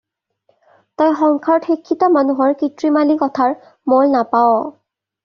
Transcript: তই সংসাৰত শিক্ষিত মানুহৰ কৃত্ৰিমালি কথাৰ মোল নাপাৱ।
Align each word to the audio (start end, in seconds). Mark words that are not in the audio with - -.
তই 1.01 1.11
সংসাৰত 1.19 1.67
শিক্ষিত 1.71 2.09
মানুহৰ 2.15 2.55
কৃত্ৰিমালি 2.63 3.19
কথাৰ 3.25 3.55
মোল 3.95 4.11
নাপাৱ। 4.17 4.57